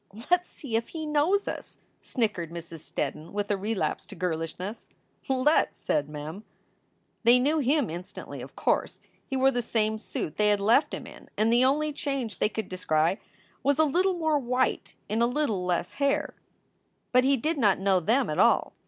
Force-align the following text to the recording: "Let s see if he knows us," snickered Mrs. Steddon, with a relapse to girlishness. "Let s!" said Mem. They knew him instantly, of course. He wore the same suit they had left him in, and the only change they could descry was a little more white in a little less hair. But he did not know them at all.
"Let 0.31 0.39
s 0.41 0.49
see 0.49 0.75
if 0.75 0.87
he 0.87 1.05
knows 1.05 1.47
us," 1.47 1.77
snickered 2.01 2.49
Mrs. 2.49 2.79
Steddon, 2.79 3.33
with 3.33 3.51
a 3.51 3.55
relapse 3.55 4.07
to 4.07 4.15
girlishness. 4.15 4.89
"Let 5.29 5.67
s!" 5.67 5.73
said 5.77 6.09
Mem. 6.09 6.43
They 7.23 7.37
knew 7.37 7.59
him 7.59 7.87
instantly, 7.87 8.41
of 8.41 8.55
course. 8.55 8.99
He 9.27 9.35
wore 9.37 9.51
the 9.51 9.61
same 9.61 9.99
suit 9.99 10.37
they 10.37 10.49
had 10.49 10.59
left 10.59 10.91
him 10.91 11.05
in, 11.05 11.29
and 11.37 11.53
the 11.53 11.63
only 11.63 11.93
change 11.93 12.39
they 12.39 12.49
could 12.49 12.67
descry 12.67 13.19
was 13.61 13.77
a 13.77 13.83
little 13.85 14.15
more 14.15 14.39
white 14.39 14.95
in 15.07 15.21
a 15.21 15.27
little 15.27 15.63
less 15.65 15.93
hair. 16.01 16.33
But 17.11 17.23
he 17.23 17.37
did 17.37 17.59
not 17.59 17.77
know 17.77 17.99
them 17.99 18.27
at 18.27 18.39
all. 18.39 18.73